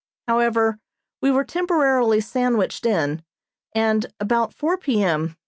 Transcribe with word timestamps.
However, 0.27 0.79
we 1.21 1.29
were 1.29 1.43
temporarily 1.43 2.21
sandwiched 2.21 2.87
in, 2.87 3.21
and, 3.75 4.07
about 4.19 4.51
four 4.51 4.75
P. 4.79 5.03
M. 5.03 5.35